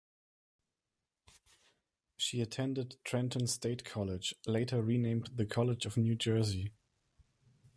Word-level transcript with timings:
She 2.17 2.41
attended 2.41 2.95
Trenton 3.03 3.45
State 3.45 3.85
College 3.85 4.33
(later 4.47 4.81
renamed 4.81 5.29
The 5.37 5.45
College 5.45 5.85
of 5.85 5.95
New 5.95 6.15
Jersey). 6.15 6.71